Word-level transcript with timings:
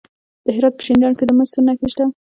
د 0.45 0.47
هرات 0.55 0.73
په 0.77 0.83
شینډنډ 0.85 1.15
کې 1.19 1.25
د 1.27 1.31
مسو 1.37 1.59
نښې 1.67 1.87
شته. 1.91 2.05